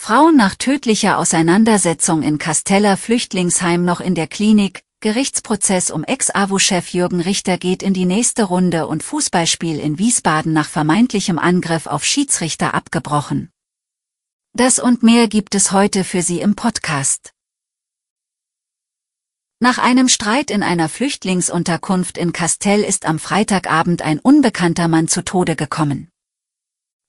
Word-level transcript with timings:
Frauen 0.00 0.36
nach 0.36 0.54
tödlicher 0.54 1.18
Auseinandersetzung 1.18 2.22
in 2.22 2.38
Casteller 2.38 2.96
Flüchtlingsheim 2.96 3.84
noch 3.84 4.00
in 4.00 4.14
der 4.14 4.28
Klinik, 4.28 4.84
Gerichtsprozess 5.00 5.90
um 5.90 6.04
Ex-AWO-Chef 6.04 6.94
Jürgen 6.94 7.20
Richter 7.20 7.58
geht 7.58 7.82
in 7.82 7.92
die 7.92 8.06
nächste 8.06 8.44
Runde 8.44 8.86
und 8.86 9.02
Fußballspiel 9.02 9.78
in 9.78 9.98
Wiesbaden 9.98 10.52
nach 10.54 10.68
vermeintlichem 10.68 11.38
Angriff 11.38 11.86
auf 11.86 12.04
Schiedsrichter 12.04 12.74
abgebrochen. 12.74 13.50
Das 14.54 14.78
und 14.78 15.02
mehr 15.02 15.28
gibt 15.28 15.54
es 15.54 15.72
heute 15.72 16.04
für 16.04 16.22
Sie 16.22 16.40
im 16.40 16.54
Podcast. 16.54 17.32
Nach 19.58 19.78
einem 19.78 20.08
Streit 20.08 20.52
in 20.52 20.62
einer 20.62 20.88
Flüchtlingsunterkunft 20.88 22.16
in 22.16 22.32
Castell 22.32 22.82
ist 22.82 23.04
am 23.04 23.18
Freitagabend 23.18 24.00
ein 24.02 24.20
unbekannter 24.20 24.86
Mann 24.86 25.08
zu 25.08 25.22
Tode 25.22 25.54
gekommen. 25.54 26.08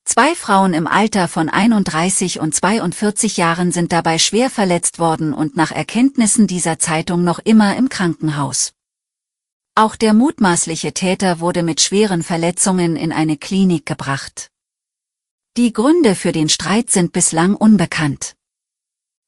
Zwei 0.06 0.36
Frauen 0.36 0.74
im 0.74 0.88
Alter 0.88 1.28
von 1.28 1.50
31 1.50 2.40
und 2.40 2.56
42 2.56 3.38
Jahren 3.38 3.72
sind 3.72 3.92
dabei 3.92 4.18
schwer 4.18 4.50
verletzt 4.50 5.00
worden 5.00 5.34
und 5.34 5.56
nach 5.56 5.72
Erkenntnissen 5.72 6.48
dieser 6.48 6.80
Zeitung 6.80 7.24
noch 7.24 7.40
immer 7.40 7.76
im 7.78 7.90
Krankenhaus. 7.90 8.74
Auch 9.76 9.96
der 9.96 10.14
mutmaßliche 10.14 10.94
Täter 10.94 11.40
wurde 11.40 11.64
mit 11.64 11.80
schweren 11.82 12.24
Verletzungen 12.24 12.96
in 12.96 13.12
eine 13.12 13.38
Klinik 13.38 13.86
gebracht. 13.86 14.50
Die 15.58 15.74
Gründe 15.74 16.16
für 16.16 16.32
den 16.32 16.50
Streit 16.50 16.90
sind 16.90 17.12
bislang 17.12 17.56
unbekannt. 17.56 18.36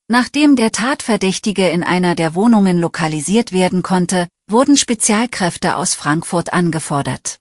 Nachdem 0.08 0.56
der 0.56 0.72
Tatverdächtige 0.72 1.70
in 1.70 1.84
einer 1.84 2.16
der 2.16 2.36
Wohnungen 2.36 2.80
lokalisiert 2.80 3.54
werden 3.54 3.82
konnte, 3.82 4.28
wurden 4.50 4.76
Spezialkräfte 4.76 5.78
aus 5.78 5.94
Frankfurt 5.94 6.52
angefordert. 6.52 7.41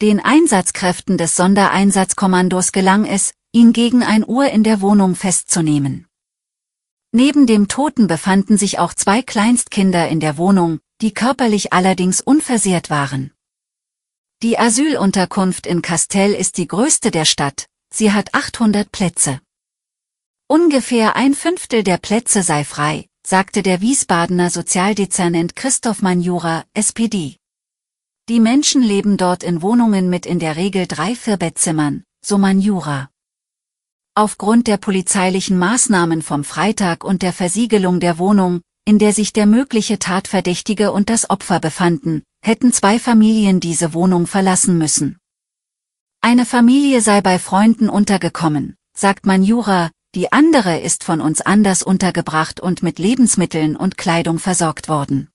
Den 0.00 0.20
Einsatzkräften 0.20 1.18
des 1.18 1.34
Sondereinsatzkommandos 1.34 2.70
gelang 2.70 3.04
es, 3.04 3.32
ihn 3.50 3.72
gegen 3.72 4.04
ein 4.04 4.24
Uhr 4.24 4.48
in 4.48 4.62
der 4.62 4.80
Wohnung 4.80 5.16
festzunehmen. 5.16 6.06
Neben 7.10 7.48
dem 7.48 7.66
Toten 7.66 8.06
befanden 8.06 8.56
sich 8.56 8.78
auch 8.78 8.94
zwei 8.94 9.22
Kleinstkinder 9.22 10.08
in 10.08 10.20
der 10.20 10.36
Wohnung, 10.36 10.78
die 11.00 11.12
körperlich 11.12 11.72
allerdings 11.72 12.20
unversehrt 12.20 12.90
waren. 12.90 13.32
Die 14.44 14.56
Asylunterkunft 14.56 15.66
in 15.66 15.82
Castell 15.82 16.32
ist 16.32 16.58
die 16.58 16.68
größte 16.68 17.10
der 17.10 17.24
Stadt, 17.24 17.66
sie 17.92 18.12
hat 18.12 18.34
800 18.34 18.92
Plätze. 18.92 19.40
Ungefähr 20.46 21.16
ein 21.16 21.34
Fünftel 21.34 21.82
der 21.82 21.98
Plätze 21.98 22.44
sei 22.44 22.62
frei, 22.62 23.08
sagte 23.26 23.64
der 23.64 23.80
Wiesbadener 23.80 24.50
Sozialdezernent 24.50 25.56
Christoph 25.56 26.02
Manjura, 26.02 26.64
SPD. 26.72 27.37
Die 28.28 28.40
Menschen 28.40 28.82
leben 28.82 29.16
dort 29.16 29.42
in 29.42 29.62
Wohnungen 29.62 30.10
mit 30.10 30.26
in 30.26 30.38
der 30.38 30.56
Regel 30.56 30.86
drei 30.86 31.14
Vierbettzimmern, 31.14 32.04
so 32.22 32.36
Manjura. 32.36 33.08
Aufgrund 34.14 34.66
der 34.66 34.76
polizeilichen 34.76 35.56
Maßnahmen 35.56 36.20
vom 36.20 36.44
Freitag 36.44 37.04
und 37.04 37.22
der 37.22 37.32
Versiegelung 37.32 38.00
der 38.00 38.18
Wohnung, 38.18 38.60
in 38.84 38.98
der 38.98 39.14
sich 39.14 39.32
der 39.32 39.46
mögliche 39.46 39.98
Tatverdächtige 39.98 40.92
und 40.92 41.08
das 41.08 41.30
Opfer 41.30 41.58
befanden, 41.58 42.22
hätten 42.42 42.70
zwei 42.70 42.98
Familien 42.98 43.60
diese 43.60 43.94
Wohnung 43.94 44.26
verlassen 44.26 44.76
müssen. 44.76 45.16
Eine 46.20 46.44
Familie 46.44 47.00
sei 47.00 47.22
bei 47.22 47.38
Freunden 47.38 47.88
untergekommen, 47.88 48.76
sagt 48.94 49.24
Manjura, 49.24 49.90
die 50.14 50.32
andere 50.32 50.80
ist 50.80 51.02
von 51.02 51.22
uns 51.22 51.40
anders 51.40 51.82
untergebracht 51.82 52.60
und 52.60 52.82
mit 52.82 52.98
Lebensmitteln 52.98 53.74
und 53.74 53.96
Kleidung 53.96 54.38
versorgt 54.38 54.90
worden. 54.90 55.30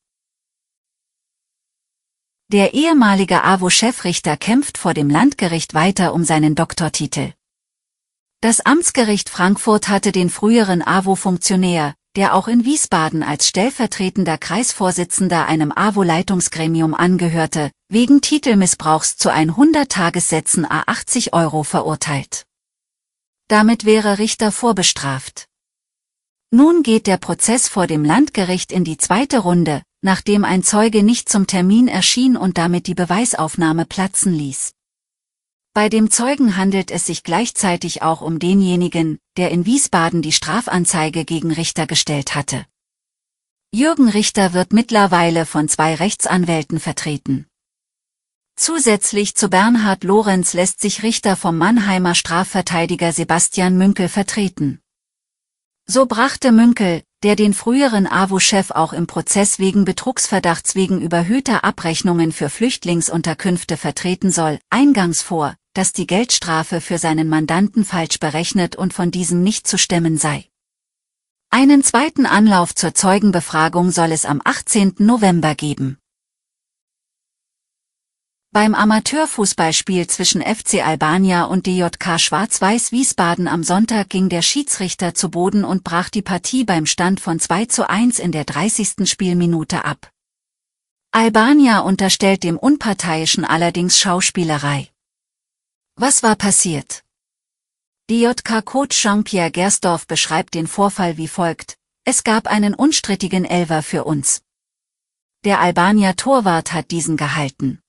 Der 2.53 2.75
ehemalige 2.75 3.43
AWO-Chefrichter 3.43 4.37
kämpft 4.37 4.77
vor 4.77 4.93
dem 4.93 5.09
Landgericht 5.09 5.73
weiter 5.73 6.13
um 6.13 6.23
seinen 6.23 6.53
Doktortitel. 6.53 7.33
Das 8.41 8.63
Amtsgericht 8.63 9.31
Frankfurt 9.31 9.87
hatte 9.89 10.11
den 10.11 10.29
früheren 10.29 10.83
AWO-Funktionär, 10.83 11.95
der 12.15 12.35
auch 12.35 12.47
in 12.47 12.63
Wiesbaden 12.63 13.23
als 13.23 13.47
stellvertretender 13.47 14.37
Kreisvorsitzender 14.37 15.47
einem 15.47 15.71
AWO-Leitungsgremium 15.71 16.93
angehörte, 16.93 17.71
wegen 17.89 18.21
Titelmissbrauchs 18.21 19.17
zu 19.17 19.31
100 19.31 19.91
Tagessätzen 19.91 20.69
a 20.69 20.83
80 20.85 21.33
Euro 21.33 21.63
verurteilt. 21.63 22.43
Damit 23.47 23.83
wäre 23.83 24.19
Richter 24.19 24.51
vorbestraft. 24.51 25.47
Nun 26.51 26.83
geht 26.83 27.07
der 27.07 27.17
Prozess 27.17 27.67
vor 27.67 27.87
dem 27.87 28.05
Landgericht 28.05 28.71
in 28.71 28.83
die 28.83 28.97
zweite 28.97 29.39
Runde, 29.39 29.81
nachdem 30.03 30.43
ein 30.43 30.63
Zeuge 30.63 31.01
nicht 31.01 31.29
zum 31.29 31.47
Termin 31.47 31.87
erschien 31.87 32.37
und 32.37 32.57
damit 32.57 32.87
die 32.87 32.93
Beweisaufnahme 32.93 33.85
platzen 33.85 34.33
ließ. 34.33 34.73
Bei 35.73 35.89
dem 35.89 36.11
Zeugen 36.11 36.57
handelt 36.57 36.91
es 36.91 37.07
sich 37.07 37.23
gleichzeitig 37.23 38.03
auch 38.03 38.21
um 38.21 38.37
denjenigen, 38.37 39.17
der 39.37 39.49
in 39.49 39.65
Wiesbaden 39.65 40.21
die 40.21 40.33
Strafanzeige 40.33 41.25
gegen 41.25 41.51
Richter 41.51 41.87
gestellt 41.87 42.35
hatte. 42.35 42.67
Jürgen 43.73 44.09
Richter 44.09 44.53
wird 44.53 44.73
mittlerweile 44.73 45.47
von 45.47 45.67
zwei 45.67 45.95
Rechtsanwälten 45.95 46.79
vertreten. 46.79 47.47
Zusätzlich 48.55 49.33
zu 49.33 49.49
Bernhard 49.49 50.03
Lorenz 50.03 50.53
lässt 50.53 50.79
sich 50.79 51.01
Richter 51.01 51.35
vom 51.35 51.57
Mannheimer 51.57 52.13
Strafverteidiger 52.13 53.11
Sebastian 53.11 53.77
Münkel 53.77 54.09
vertreten. 54.09 54.79
So 55.87 56.05
brachte 56.05 56.51
Münkel, 56.51 57.03
der 57.23 57.37
den 57.37 57.53
früheren 57.53 58.05
AWO-Chef 58.05 58.71
auch 58.71 58.91
im 58.91 59.07
Prozess 59.07 59.57
wegen 59.57 59.85
Betrugsverdachts 59.85 60.75
wegen 60.75 61.01
überhöhter 61.01 61.63
Abrechnungen 61.63 62.33
für 62.33 62.49
Flüchtlingsunterkünfte 62.49 63.77
vertreten 63.77 64.31
soll, 64.31 64.59
eingangs 64.69 65.21
vor, 65.21 65.55
dass 65.73 65.93
die 65.93 66.05
Geldstrafe 66.05 66.81
für 66.81 66.97
seinen 66.97 67.29
Mandanten 67.29 67.85
falsch 67.85 68.19
berechnet 68.19 68.75
und 68.75 68.93
von 68.93 69.09
diesem 69.09 69.41
nicht 69.41 69.67
zu 69.67 69.77
stemmen 69.77 70.17
sei. 70.17 70.45
Einen 71.49 71.83
zweiten 71.83 72.25
Anlauf 72.25 72.75
zur 72.75 72.93
Zeugenbefragung 72.93 73.91
soll 73.91 74.11
es 74.11 74.25
am 74.25 74.41
18. 74.43 74.95
November 74.97 75.55
geben. 75.55 75.97
Beim 78.53 78.75
Amateurfußballspiel 78.75 80.05
zwischen 80.05 80.43
FC 80.43 80.85
Albania 80.85 81.45
und 81.45 81.65
DJK 81.65 82.19
Schwarz-Weiß 82.19 82.91
Wiesbaden 82.91 83.47
am 83.47 83.63
Sonntag 83.63 84.09
ging 84.11 84.29
der 84.29 84.43
Schiedsrichter 84.43 85.15
zu 85.15 85.31
Boden 85.31 85.65
und 85.65 85.83
brach 85.83 86.11
die 86.11 86.21
Partie 86.21 86.63
beim 86.63 86.85
Stand 86.85 87.19
von 87.19 87.39
2 87.39 87.65
zu 87.65 87.89
1 87.89 88.19
in 88.19 88.31
der 88.31 88.43
30. 88.43 89.09
Spielminute 89.09 89.85
ab. 89.85 90.11
Albania 91.09 91.79
unterstellt 91.79 92.43
dem 92.43 92.59
Unparteiischen 92.59 93.43
allerdings 93.43 93.97
Schauspielerei. 93.97 94.87
Was 95.95 96.21
war 96.21 96.35
passiert? 96.35 97.03
DJK-Coach 98.11 99.01
Jean-Pierre 99.01 99.49
Gersdorf 99.49 100.05
beschreibt 100.05 100.53
den 100.53 100.67
Vorfall 100.67 101.17
wie 101.17 101.27
folgt. 101.27 101.79
Es 102.05 102.23
gab 102.23 102.45
einen 102.45 102.75
unstrittigen 102.75 103.45
Elver 103.45 103.81
für 103.81 104.03
uns. 104.03 104.43
Der 105.43 105.59
Albania-Torwart 105.59 106.71
hat 106.71 106.91
diesen 106.91 107.17
gehalten. 107.17 107.82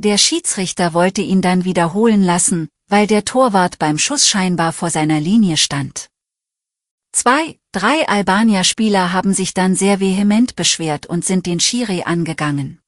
Der 0.00 0.16
Schiedsrichter 0.16 0.94
wollte 0.94 1.22
ihn 1.22 1.42
dann 1.42 1.64
wiederholen 1.64 2.22
lassen, 2.22 2.68
weil 2.86 3.08
der 3.08 3.24
Torwart 3.24 3.80
beim 3.80 3.98
Schuss 3.98 4.28
scheinbar 4.28 4.72
vor 4.72 4.90
seiner 4.90 5.18
Linie 5.18 5.56
stand. 5.56 6.08
Zwei, 7.10 7.58
drei 7.72 8.06
Albanier-Spieler 8.06 9.12
haben 9.12 9.34
sich 9.34 9.54
dann 9.54 9.74
sehr 9.74 9.98
vehement 9.98 10.54
beschwert 10.54 11.06
und 11.06 11.24
sind 11.24 11.46
den 11.46 11.58
Schiri 11.58 12.04
angegangen. 12.04 12.80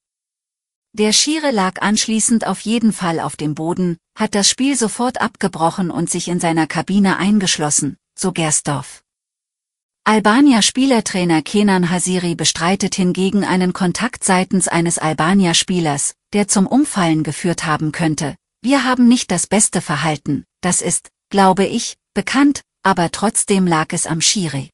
Der 0.92 1.12
Schiri 1.12 1.50
lag 1.50 1.82
anschließend 1.82 2.46
auf 2.46 2.60
jeden 2.60 2.92
Fall 2.92 3.18
auf 3.18 3.34
dem 3.34 3.56
Boden, 3.56 3.96
hat 4.16 4.36
das 4.36 4.48
Spiel 4.48 4.76
sofort 4.76 5.20
abgebrochen 5.20 5.90
und 5.90 6.08
sich 6.08 6.28
in 6.28 6.38
seiner 6.38 6.68
Kabine 6.68 7.16
eingeschlossen, 7.16 7.96
so 8.16 8.30
Gersdorf. 8.30 9.02
Albania-Spielertrainer 10.04 11.42
Kenan 11.42 11.90
Hasiri 11.90 12.34
bestreitet 12.34 12.94
hingegen 12.94 13.44
einen 13.44 13.72
Kontakt 13.72 14.24
seitens 14.24 14.66
eines 14.66 14.98
Albania-Spielers, 14.98 16.14
der 16.32 16.48
zum 16.48 16.66
Umfallen 16.66 17.22
geführt 17.22 17.66
haben 17.66 17.92
könnte. 17.92 18.36
Wir 18.62 18.84
haben 18.84 19.08
nicht 19.08 19.30
das 19.30 19.46
beste 19.46 19.80
Verhalten, 19.80 20.44
das 20.62 20.80
ist, 20.80 21.10
glaube 21.28 21.66
ich, 21.66 21.96
bekannt, 22.14 22.62
aber 22.82 23.10
trotzdem 23.10 23.66
lag 23.66 23.88
es 23.92 24.06
am 24.06 24.20
Schiri. 24.20 24.70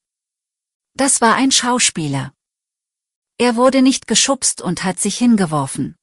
Das 0.95 1.21
war 1.21 1.35
ein 1.35 1.51
Schauspieler. 1.51 2.33
Er 3.39 3.57
wurde 3.57 3.83
nicht 3.83 4.07
geschubst 4.07 4.63
und 4.63 4.85
hat 4.85 4.99
sich 4.99 5.19
hingeworfen. 5.19 5.97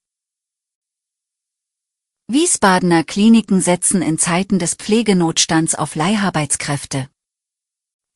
Wiesbadener 2.27 3.03
Kliniken 3.03 3.61
setzen 3.61 4.01
in 4.01 4.17
Zeiten 4.17 4.59
des 4.59 4.75
Pflegenotstands 4.75 5.75
auf 5.75 5.95
Leiharbeitskräfte. 5.95 7.09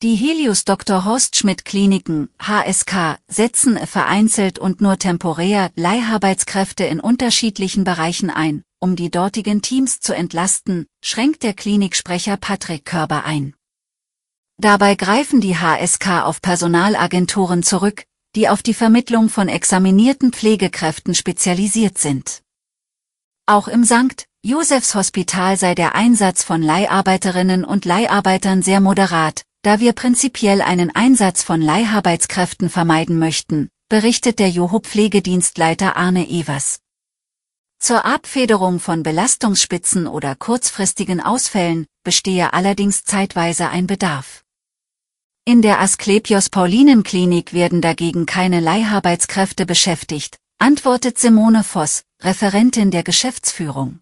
Die 0.00 0.14
Helios 0.14 0.64
Dr. 0.64 1.04
Horst 1.04 1.34
Schmidt 1.34 1.64
Kliniken, 1.64 2.28
HSK, 2.40 3.18
setzen 3.26 3.76
vereinzelt 3.84 4.60
und 4.60 4.80
nur 4.80 4.96
temporär 4.96 5.72
Leiharbeitskräfte 5.74 6.84
in 6.84 7.00
unterschiedlichen 7.00 7.82
Bereichen 7.82 8.30
ein, 8.30 8.62
um 8.78 8.94
die 8.94 9.10
dortigen 9.10 9.60
Teams 9.60 9.98
zu 9.98 10.14
entlasten, 10.14 10.86
schränkt 11.02 11.42
der 11.42 11.52
Kliniksprecher 11.52 12.36
Patrick 12.36 12.84
Körber 12.84 13.24
ein. 13.24 13.56
Dabei 14.56 14.94
greifen 14.94 15.40
die 15.40 15.56
HSK 15.56 16.22
auf 16.22 16.40
Personalagenturen 16.42 17.64
zurück, 17.64 18.04
die 18.36 18.48
auf 18.48 18.62
die 18.62 18.74
Vermittlung 18.74 19.28
von 19.28 19.48
examinierten 19.48 20.32
Pflegekräften 20.32 21.16
spezialisiert 21.16 21.98
sind. 21.98 22.42
Auch 23.46 23.66
im 23.66 23.82
St. 23.84 24.26
Josephs 24.44 24.94
Hospital 24.94 25.56
sei 25.56 25.74
der 25.74 25.96
Einsatz 25.96 26.44
von 26.44 26.62
Leiharbeiterinnen 26.62 27.64
und 27.64 27.84
Leiharbeitern 27.84 28.62
sehr 28.62 28.80
moderat, 28.80 29.42
da 29.62 29.80
wir 29.80 29.92
prinzipiell 29.92 30.62
einen 30.62 30.94
Einsatz 30.94 31.42
von 31.42 31.60
Leiharbeitskräften 31.60 32.70
vermeiden 32.70 33.18
möchten, 33.18 33.68
berichtet 33.88 34.38
der 34.38 34.50
Joho 34.50 34.80
Pflegedienstleiter 34.80 35.96
Arne 35.96 36.28
Evers. 36.28 36.80
Zur 37.80 38.04
Abfederung 38.04 38.80
von 38.80 39.02
Belastungsspitzen 39.02 40.06
oder 40.06 40.34
kurzfristigen 40.34 41.20
Ausfällen 41.20 41.86
bestehe 42.04 42.52
allerdings 42.52 43.04
zeitweise 43.04 43.68
ein 43.68 43.86
Bedarf. 43.86 44.44
In 45.44 45.62
der 45.62 45.80
Asklepios 45.80 46.50
Paulinenklinik 46.50 47.52
werden 47.52 47.80
dagegen 47.80 48.26
keine 48.26 48.60
Leiharbeitskräfte 48.60 49.64
beschäftigt, 49.64 50.38
antwortet 50.58 51.18
Simone 51.18 51.64
Voss, 51.64 52.04
Referentin 52.20 52.90
der 52.90 53.02
Geschäftsführung. 53.02 54.00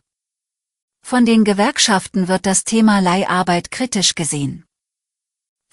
Von 1.03 1.25
den 1.25 1.45
Gewerkschaften 1.45 2.27
wird 2.27 2.47
das 2.47 2.65
Thema 2.65 2.99
Leiharbeit 2.99 3.71
kritisch 3.71 4.17
gesehen. 4.17 4.66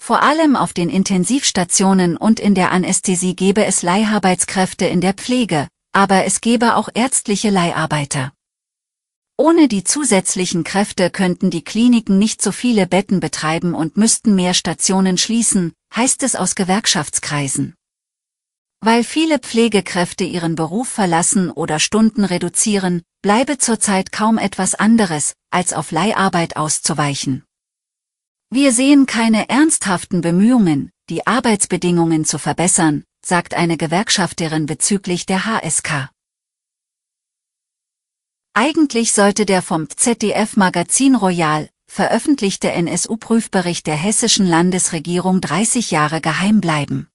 Vor 0.06 0.22
allem 0.22 0.54
auf 0.54 0.74
den 0.74 0.90
Intensivstationen 0.90 2.18
und 2.18 2.38
in 2.38 2.54
der 2.54 2.72
Anästhesie 2.72 3.34
gebe 3.34 3.64
es 3.64 3.80
Leiharbeitskräfte 3.80 4.84
in 4.84 5.00
der 5.00 5.14
Pflege, 5.14 5.66
aber 5.92 6.26
es 6.26 6.42
gebe 6.42 6.76
auch 6.76 6.90
ärztliche 6.92 7.48
Leiharbeiter. 7.48 8.30
Ohne 9.38 9.66
die 9.66 9.82
zusätzlichen 9.82 10.62
Kräfte 10.62 11.08
könnten 11.08 11.48
die 11.48 11.64
Kliniken 11.64 12.18
nicht 12.18 12.42
so 12.42 12.52
viele 12.52 12.86
Betten 12.86 13.18
betreiben 13.18 13.72
und 13.72 13.96
müssten 13.96 14.34
mehr 14.34 14.52
Stationen 14.52 15.16
schließen, 15.16 15.72
heißt 15.96 16.22
es 16.22 16.36
aus 16.36 16.54
Gewerkschaftskreisen. 16.54 17.74
Weil 18.82 19.04
viele 19.04 19.38
Pflegekräfte 19.38 20.24
ihren 20.24 20.54
Beruf 20.54 20.88
verlassen 20.88 21.50
oder 21.50 21.80
Stunden 21.80 22.26
reduzieren, 22.26 23.00
bleibe 23.22 23.56
zurzeit 23.56 24.12
kaum 24.12 24.36
etwas 24.36 24.74
anderes, 24.74 25.32
als 25.50 25.72
auf 25.72 25.92
Leiharbeit 25.92 26.58
auszuweichen. 26.58 27.42
Wir 28.54 28.72
sehen 28.72 29.06
keine 29.06 29.48
ernsthaften 29.48 30.20
Bemühungen, 30.20 30.92
die 31.10 31.26
Arbeitsbedingungen 31.26 32.24
zu 32.24 32.38
verbessern, 32.38 33.02
sagt 33.26 33.52
eine 33.52 33.76
Gewerkschafterin 33.76 34.66
bezüglich 34.66 35.26
der 35.26 35.44
HSK. 35.44 36.08
Eigentlich 38.52 39.12
sollte 39.12 39.44
der 39.44 39.60
vom 39.60 39.90
ZDF 39.90 40.56
Magazin 40.56 41.16
Royal 41.16 41.68
veröffentlichte 41.90 42.70
NSU-Prüfbericht 42.70 43.88
der 43.88 43.96
hessischen 43.96 44.46
Landesregierung 44.46 45.40
30 45.40 45.90
Jahre 45.90 46.20
geheim 46.20 46.60
bleiben. 46.60 47.08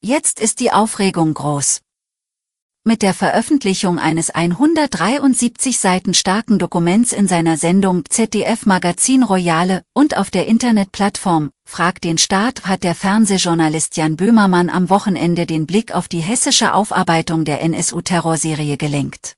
Jetzt 0.00 0.40
ist 0.40 0.58
die 0.58 0.72
Aufregung 0.72 1.34
groß. 1.34 1.82
Mit 2.84 3.02
der 3.02 3.14
Veröffentlichung 3.14 4.00
eines 4.00 4.30
173 4.30 5.78
Seiten 5.78 6.14
starken 6.14 6.58
Dokuments 6.58 7.12
in 7.12 7.28
seiner 7.28 7.56
Sendung 7.56 8.02
ZDF 8.08 8.66
Magazin 8.66 9.22
Royale 9.22 9.84
und 9.94 10.16
auf 10.16 10.32
der 10.32 10.48
Internetplattform 10.48 11.50
Frag 11.64 12.00
den 12.00 12.18
Staat 12.18 12.66
hat 12.66 12.82
der 12.82 12.96
Fernsehjournalist 12.96 13.96
Jan 13.96 14.16
Böhmermann 14.16 14.68
am 14.68 14.90
Wochenende 14.90 15.46
den 15.46 15.66
Blick 15.66 15.94
auf 15.94 16.08
die 16.08 16.18
hessische 16.18 16.74
Aufarbeitung 16.74 17.44
der 17.44 17.62
NSU-Terrorserie 17.62 18.76
gelenkt. 18.76 19.36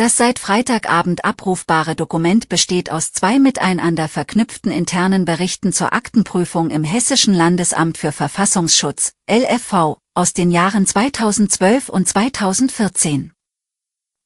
Das 0.00 0.16
seit 0.16 0.38
Freitagabend 0.38 1.26
abrufbare 1.26 1.94
Dokument 1.94 2.48
besteht 2.48 2.90
aus 2.90 3.12
zwei 3.12 3.38
miteinander 3.38 4.08
verknüpften 4.08 4.72
internen 4.72 5.26
Berichten 5.26 5.74
zur 5.74 5.92
Aktenprüfung 5.92 6.70
im 6.70 6.84
Hessischen 6.84 7.34
Landesamt 7.34 7.98
für 7.98 8.10
Verfassungsschutz, 8.10 9.12
LFV, 9.30 9.98
aus 10.14 10.32
den 10.32 10.50
Jahren 10.50 10.86
2012 10.86 11.90
und 11.90 12.08
2014. 12.08 13.34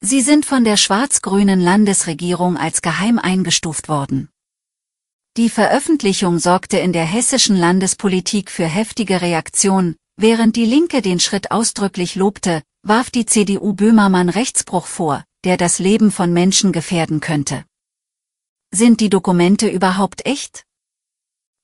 Sie 0.01 0.21
sind 0.21 0.47
von 0.47 0.63
der 0.63 0.77
schwarz-grünen 0.77 1.59
Landesregierung 1.59 2.57
als 2.57 2.81
geheim 2.81 3.19
eingestuft 3.19 3.89
worden. 3.89 4.29
Die 5.37 5.51
Veröffentlichung 5.51 6.39
sorgte 6.39 6.79
in 6.79 6.93
der 6.93 7.05
hessischen 7.05 7.57
Landespolitik 7.57 8.53
für 8.53 8.67
heftige 8.67 9.23
Reaktionen, 9.23 9.97
während 10.17 10.55
die 10.55 10.67
Linke 10.67 11.03
den 11.03 11.19
Schritt 11.19 11.51
ausdrücklich 11.51 12.15
lobte, 12.15 12.63
warf 12.85 13.11
die 13.11 13.27
CDU 13.27 13.73
Böhmermann 13.73 14.29
Rechtsbruch 14.29 14.87
vor, 14.87 15.25
der 15.45 15.57
das 15.57 15.79
Leben 15.79 16.11
von 16.11 16.33
Menschen 16.33 16.73
gefährden 16.73 17.21
könnte. 17.21 17.65
Sind 18.71 19.01
die 19.01 19.11
Dokumente 19.11 19.69
überhaupt 19.69 20.27
echt? 20.27 20.65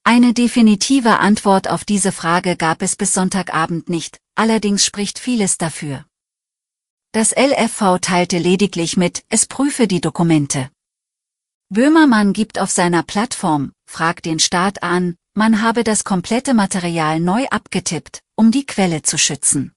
Eine 0.05 0.33
definitive 0.33 1.19
Antwort 1.19 1.69
auf 1.69 1.85
diese 1.85 2.13
Frage 2.13 2.57
gab 2.57 2.83
es 2.83 2.97
bis 2.97 3.13
Sonntagabend 3.13 3.89
nicht, 3.89 4.19
allerdings 4.35 4.85
spricht 4.85 5.19
vieles 5.19 5.59
dafür. 5.59 6.07
Das 7.13 7.33
LFV 7.33 7.99
teilte 8.01 8.39
lediglich 8.39 8.97
mit, 8.97 9.25
es 9.29 9.47
prüfe 9.47 9.89
die 9.89 10.01
Dokumente. 10.01 10.71
Böhmermann 11.69 12.33
gibt 12.33 12.59
auf 12.59 12.71
seiner 12.71 13.03
Plattform, 13.03 13.73
fragt 13.87 14.25
den 14.27 14.39
Staat 14.39 14.83
an, 14.83 15.17
man 15.35 15.63
habe 15.63 15.85
das 15.85 16.05
komplette 16.05 16.55
Material 16.55 17.21
neu 17.21 17.47
abgetippt, 17.47 18.21
um 18.37 18.51
die 18.51 18.67
Quelle 18.67 19.03
zu 19.03 19.19
schützen. 19.19 19.73